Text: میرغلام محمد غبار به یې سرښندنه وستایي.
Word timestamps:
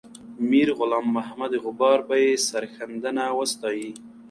میرغلام 0.49 1.05
محمد 1.17 1.51
غبار 1.63 1.99
به 2.09 2.15
یې 2.23 2.31
سرښندنه 2.47 3.23
وستایي. 3.37 3.89